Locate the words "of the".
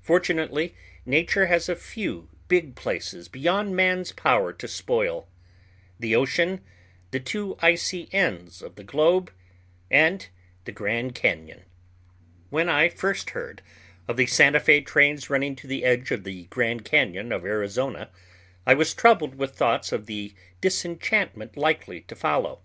8.62-8.82, 14.08-14.26, 16.12-16.44, 19.92-20.32